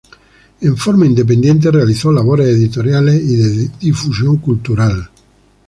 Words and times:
En 0.61 0.75
forma 0.77 1.05
independiente 1.05 1.69
realizó 1.69 2.11
labores 2.11 2.47
editoriales 2.47 3.21
y 3.21 3.35
de 3.35 3.69
difusión 3.79 4.37
cultural. 4.37 5.11